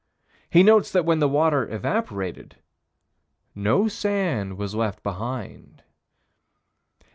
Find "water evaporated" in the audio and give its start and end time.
1.29-2.55